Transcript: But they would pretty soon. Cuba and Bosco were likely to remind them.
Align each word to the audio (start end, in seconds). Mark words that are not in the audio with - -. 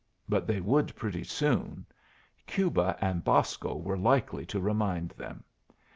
But 0.27 0.47
they 0.47 0.59
would 0.61 0.95
pretty 0.95 1.23
soon. 1.23 1.85
Cuba 2.47 2.97
and 3.01 3.23
Bosco 3.23 3.77
were 3.77 3.99
likely 3.99 4.47
to 4.47 4.59
remind 4.59 5.09
them. 5.11 5.43